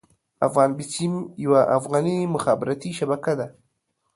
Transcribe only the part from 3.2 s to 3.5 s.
ده.